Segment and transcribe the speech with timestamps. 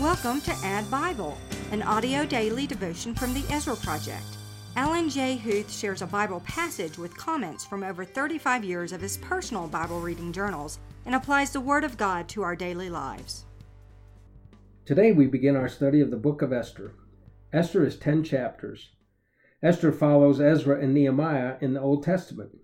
[0.00, 1.36] Welcome to Add Bible,
[1.72, 4.22] an audio daily devotion from the Ezra Project.
[4.76, 5.36] Alan J.
[5.36, 10.00] Huth shares a Bible passage with comments from over 35 years of his personal Bible
[10.00, 13.44] reading journals and applies the Word of God to our daily lives.
[14.86, 16.94] Today we begin our study of the book of Esther.
[17.52, 18.90] Esther is 10 chapters.
[19.64, 22.56] Esther follows Ezra and Nehemiah in the Old Testament.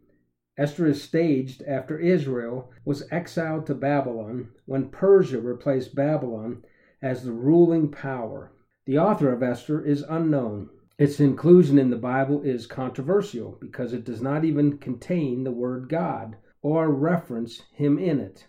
[0.57, 6.63] Esther is staged after Israel was exiled to Babylon when Persia replaced Babylon
[7.05, 8.51] as the ruling power.
[8.87, 10.71] The author of Esther is unknown.
[10.97, 15.91] Its inclusion in the Bible is controversial because it does not even contain the word
[15.91, 18.47] God or reference Him in it.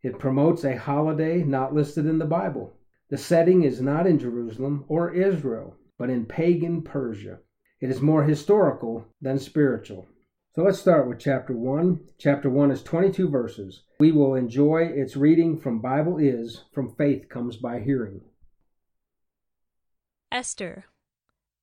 [0.00, 2.72] It promotes a holiday not listed in the Bible.
[3.08, 7.40] The setting is not in Jerusalem or Israel, but in pagan Persia.
[7.80, 10.06] It is more historical than spiritual.
[10.58, 12.00] So let's start with chapter 1.
[12.18, 13.82] Chapter 1 is 22 verses.
[14.00, 18.22] We will enjoy its reading from Bible.is, from faith comes by hearing.
[20.32, 20.86] Esther.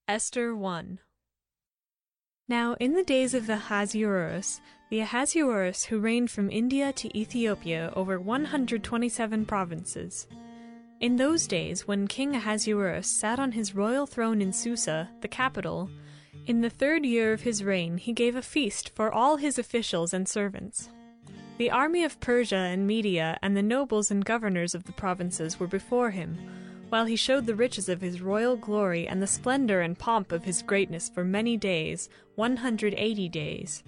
[0.07, 0.99] Esther 1.
[2.47, 7.91] Now in the days of the Ahasuerus, the Ahasuerus who reigned from India to Ethiopia
[7.97, 10.25] over 127 provinces.
[11.01, 15.89] In those days, when King Ahasuerus sat on his royal throne in Susa, the capital,
[16.47, 20.13] in the third year of his reign he gave a feast for all his officials
[20.13, 20.89] and servants.
[21.57, 25.67] The army of Persia and Media and the nobles and governors of the provinces were
[25.67, 26.37] before him,
[26.89, 30.43] while he showed the riches of his royal glory and the splendor and pomp of
[30.43, 33.83] his greatness for many days, one hundred eighty days.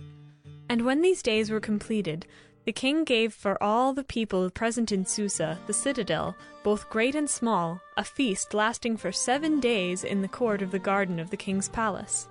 [0.69, 2.25] And when these days were completed,
[2.65, 7.29] the king gave for all the people present in Susa, the citadel, both great and
[7.29, 11.37] small, a feast lasting for seven days in the court of the garden of the
[11.37, 12.27] king's palace.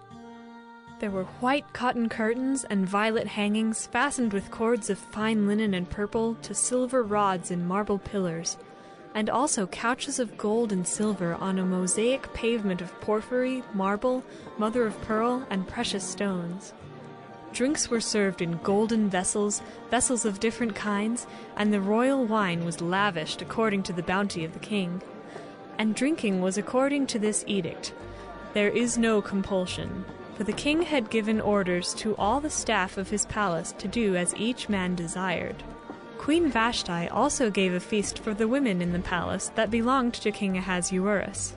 [0.98, 5.90] There were white cotton curtains and violet hangings fastened with cords of fine linen and
[5.90, 8.56] purple to silver rods and marble pillars,
[9.14, 14.24] and also couches of gold and silver on a mosaic pavement of porphyry, marble,
[14.56, 16.72] mother of pearl, and precious stones.
[17.52, 21.26] Drinks were served in golden vessels, vessels of different kinds,
[21.58, 25.02] and the royal wine was lavished according to the bounty of the king.
[25.76, 27.92] And drinking was according to this edict
[28.54, 30.06] There is no compulsion,
[30.36, 34.14] for the king had given orders to all the staff of his palace to do
[34.16, 35.62] as each man desired.
[36.18, 40.30] Queen Vashti also gave a feast for the women in the palace that belonged to
[40.30, 41.54] King Ahasuerus.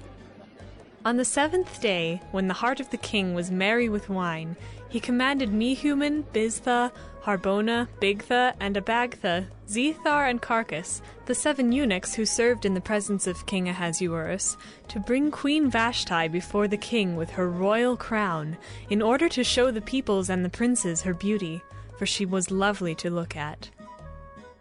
[1.06, 4.58] On the seventh day, when the heart of the king was merry with wine,
[4.90, 6.92] he commanded Mehuman, Biztha,
[7.24, 13.28] Harbona, Bigtha, and Abagtha, Zethar, and Carkas, the seven eunuchs who served in the presence
[13.28, 14.58] of King Ahasuerus,
[14.90, 18.58] to bring Queen Vashti before the king with her royal crown,
[18.90, 21.62] in order to show the peoples and the princes her beauty,
[21.98, 23.70] for she was lovely to look at.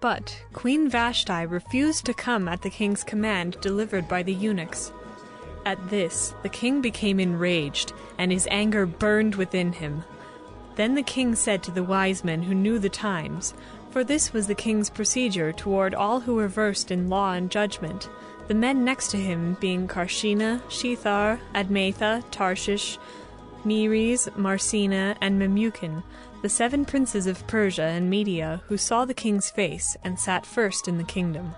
[0.00, 4.92] But Queen Vashti refused to come at the king's command delivered by the eunuchs.
[5.68, 10.02] At this, the king became enraged, and his anger burned within him.
[10.76, 13.52] Then the king said to the wise men who knew the times,
[13.90, 18.08] for this was the king's procedure toward all who were versed in law and judgment,
[18.46, 22.96] the men next to him being Carshena, Shethar, Admatha, Tarshish,
[23.62, 26.02] Meres, Marsena, and Memucan,
[26.40, 30.88] the seven princes of Persia and Media who saw the king's face and sat first
[30.88, 31.54] in the kingdom.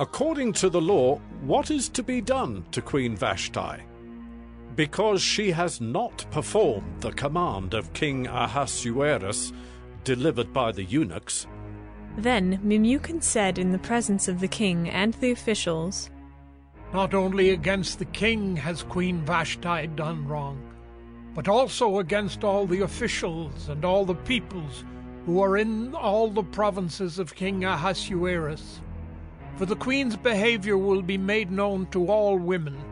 [0.00, 3.82] According to the law, what is to be done to Queen Vashti?
[4.74, 9.52] Because she has not performed the command of King Ahasuerus,
[10.02, 11.46] delivered by the eunuchs.
[12.16, 16.08] Then Memucan said in the presence of the king and the officials,
[16.94, 20.62] Not only against the king has Queen Vashti done wrong,
[21.34, 24.82] but also against all the officials and all the peoples
[25.26, 28.80] who are in all the provinces of King Ahasuerus.
[29.60, 32.82] For the queen's behavior will be made known to all women,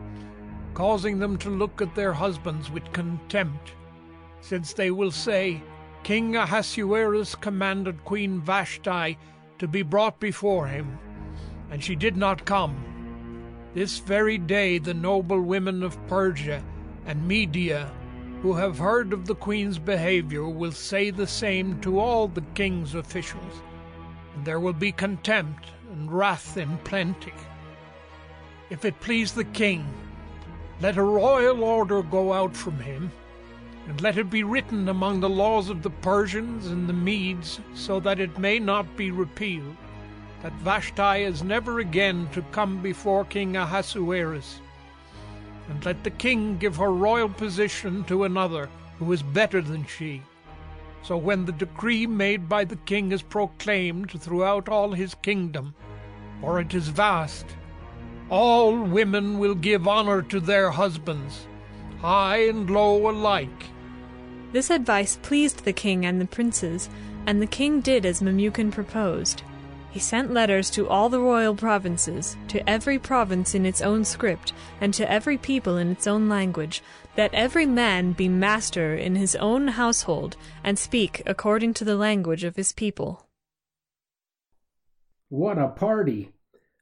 [0.75, 3.73] causing them to look at their husbands with contempt,
[4.41, 5.63] since they will say,
[6.03, 9.17] King Ahasuerus commanded Queen Vashti
[9.57, 10.99] to be brought before him,
[11.71, 12.77] and she did not come.
[13.73, 16.63] This very day the noble women of Persia
[17.07, 17.91] and Media,
[18.43, 22.93] who have heard of the queen's behavior, will say the same to all the king's
[22.93, 23.63] officials,
[24.35, 27.33] and there will be contempt and wrath in plenty.
[28.69, 29.85] If it please the king,
[30.81, 33.11] let a royal order go out from him,
[33.87, 37.99] and let it be written among the laws of the Persians and the Medes, so
[37.99, 39.75] that it may not be repealed,
[40.43, 44.61] that Vashti is never again to come before King Ahasuerus.
[45.69, 48.69] And let the king give her royal position to another
[48.99, 50.21] who is better than she.
[51.01, 55.73] So when the decree made by the king is proclaimed throughout all his kingdom,
[56.41, 57.45] for it is vast,
[58.29, 61.47] All women will give honor to their husbands,
[61.99, 63.65] high and low alike.
[64.51, 66.89] This advice pleased the king and the princes,
[67.25, 69.41] and the king did as Memucan proposed.
[69.91, 74.53] He sent letters to all the royal provinces, to every province in its own script,
[74.79, 76.83] and to every people in its own language,
[77.15, 82.43] that every man be master in his own household, and speak according to the language
[82.43, 83.27] of his people.
[85.29, 86.33] What a party!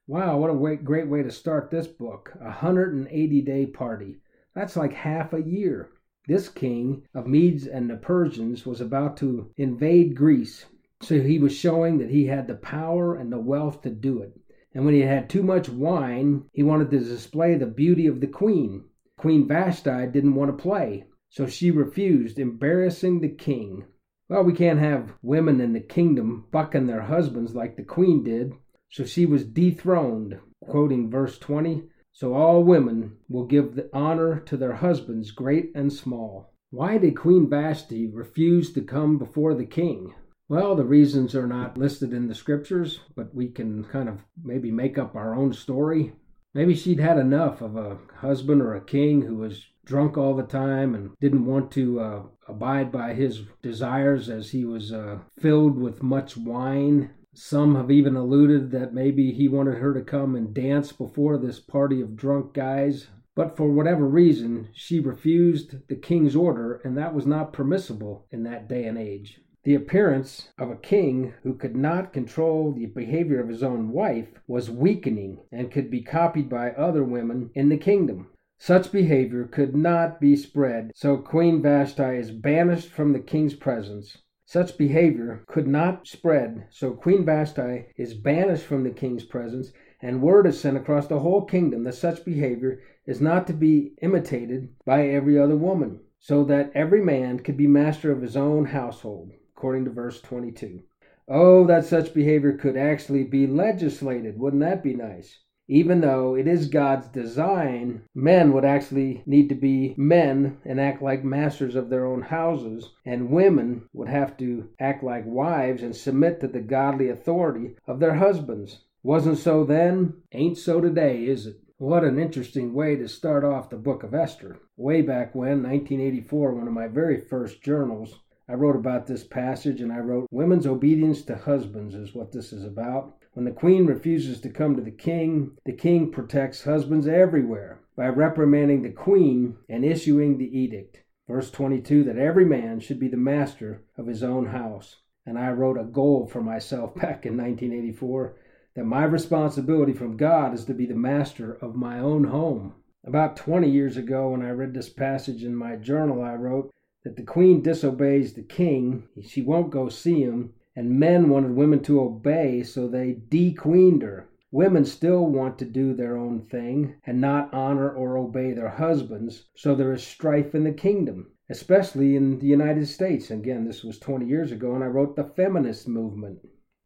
[0.06, 2.34] Wow, what a great way to start this book.
[2.42, 4.18] A 180 day party.
[4.54, 5.90] That's like half a year.
[6.28, 10.66] This king of Medes and the Persians was about to invade Greece
[11.02, 14.34] so he was showing that he had the power and the wealth to do it.
[14.74, 18.28] And when he had too much wine, he wanted to display the beauty of the
[18.28, 18.86] queen.
[19.18, 23.86] Queen Vashti didn't want to play, so she refused, embarrassing the king.
[24.30, 28.54] Well, we can't have women in the kingdom bucking their husbands like the queen did,
[28.90, 30.40] so she was dethroned.
[30.62, 35.94] Quoting verse 20 So all women will give the honor to their husbands, great and
[35.94, 36.54] small.
[36.72, 40.14] Why did Queen Vashti refuse to come before the king?
[40.50, 44.72] Well, the reasons are not listed in the scriptures, but we can kind of maybe
[44.72, 46.14] make up our own story.
[46.54, 50.44] Maybe she'd had enough of a husband or a king who was drunk all the
[50.44, 55.78] time and didn't want to uh, abide by his desires as he was uh, filled
[55.78, 57.10] with much wine.
[57.34, 61.60] Some have even alluded that maybe he wanted her to come and dance before this
[61.60, 63.08] party of drunk guys.
[63.36, 68.44] But for whatever reason, she refused the king's order, and that was not permissible in
[68.44, 69.42] that day and age.
[69.68, 74.30] The appearance of a king who could not control the behavior of his own wife
[74.48, 78.30] was weakening and could be copied by other women in the kingdom.
[78.58, 84.20] Such behavior could not be spread, so Queen Vashti is banished from the king's presence.
[84.46, 90.22] Such behavior could not spread, so Queen Vashti is banished from the king's presence, and
[90.22, 94.70] word is sent across the whole kingdom that such behavior is not to be imitated
[94.86, 99.34] by every other woman, so that every man could be master of his own household
[99.58, 100.84] according to verse 22.
[101.28, 104.38] Oh, that such behavior could actually be legislated.
[104.38, 105.40] Wouldn't that be nice?
[105.68, 111.02] Even though it is God's design, men would actually need to be men and act
[111.02, 115.96] like masters of their own houses, and women would have to act like wives and
[115.96, 118.84] submit to the godly authority of their husbands.
[119.02, 121.58] Wasn't so then, ain't so today, is it?
[121.80, 124.58] What an interesting way to start off the book of Esther.
[124.78, 129.82] Way back when, 1984, one of my very first journals, I wrote about this passage
[129.82, 133.18] and I wrote, Women's obedience to husbands is what this is about.
[133.34, 138.08] When the queen refuses to come to the king, the king protects husbands everywhere by
[138.08, 141.04] reprimanding the queen and issuing the edict.
[141.28, 144.96] Verse 22 that every man should be the master of his own house.
[145.26, 148.38] And I wrote a goal for myself back in 1984
[148.76, 152.76] that my responsibility from God is to be the master of my own home.
[153.06, 156.72] About 20 years ago, when I read this passage in my journal, I wrote,
[157.08, 161.82] that the queen disobeys the king, she won't go see him, and men wanted women
[161.82, 164.28] to obey, so they de-queened her.
[164.52, 169.46] Women still want to do their own thing and not honor or obey their husbands,
[169.56, 173.32] so there is strife in the kingdom, especially in the United States.
[173.32, 176.40] Again, this was 20 years ago, and I wrote the feminist movement.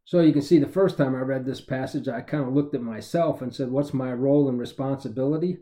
[0.05, 2.75] So you can see the first time I read this passage, I kind of looked
[2.75, 5.57] at myself and said, What's my role and responsibility?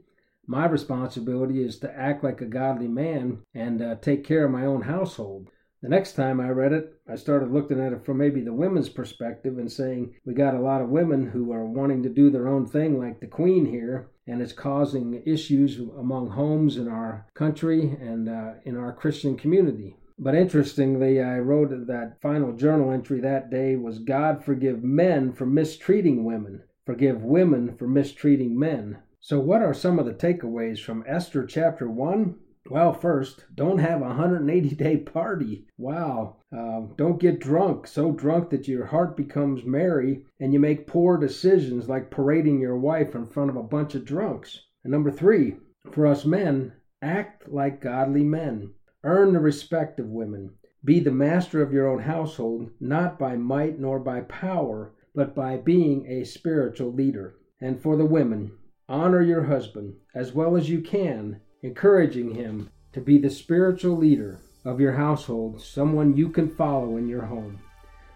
[0.50, 4.66] My responsibility is to act like a godly man and uh, take care of my
[4.66, 5.48] own household.
[5.84, 8.90] The next time I read it, I started looking at it from maybe the women's
[8.90, 12.48] perspective and saying we got a lot of women who are wanting to do their
[12.48, 17.82] own thing, like the Queen here, and it's causing issues among homes in our country
[18.02, 19.98] and uh, in our Christian community.
[20.18, 25.46] But interestingly, I wrote that final journal entry that day was God forgive men for
[25.46, 28.98] mistreating women, forgive women for mistreating men.
[29.22, 32.40] So, what are some of the takeaways from Esther chapter 1?
[32.70, 35.68] Well, first, don't have a 180 day party.
[35.78, 36.38] Wow.
[36.56, 41.18] Uh, don't get drunk, so drunk that your heart becomes merry and you make poor
[41.18, 44.62] decisions like parading your wife in front of a bunch of drunks.
[44.86, 45.58] And number three,
[45.92, 46.72] for us men,
[47.02, 48.74] act like godly men.
[49.04, 50.52] Earn the respect of women.
[50.86, 55.58] Be the master of your own household, not by might nor by power, but by
[55.58, 57.36] being a spiritual leader.
[57.60, 58.52] And for the women,
[58.90, 64.40] Honor your husband as well as you can, encouraging him to be the spiritual leader
[64.66, 67.60] of your household, someone you can follow in your home.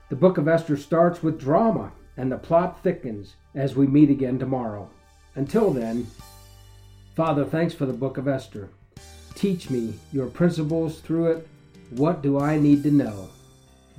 [0.10, 4.39] The book of Esther starts with drama, and the plot thickens as we meet again
[4.39, 4.89] tomorrow.
[5.36, 6.08] Until then,
[7.15, 8.70] Father, thanks for the book of Esther.
[9.36, 11.48] Teach me your principles through it.
[11.92, 13.30] What do I need to know?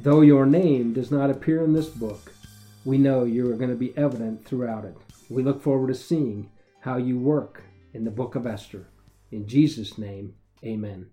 [0.01, 2.33] Though your name does not appear in this book,
[2.85, 4.97] we know you are going to be evident throughout it.
[5.29, 6.51] We look forward to seeing
[6.85, 7.63] how you work
[7.95, 8.87] in the book of Esther.
[9.31, 11.07] In Jesus' name, amen.